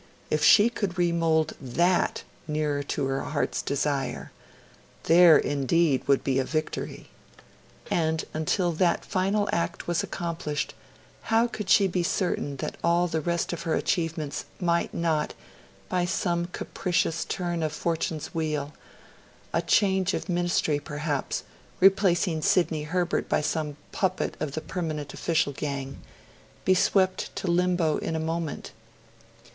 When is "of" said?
13.53-13.61, 17.61-17.71, 20.15-20.27, 24.39-24.53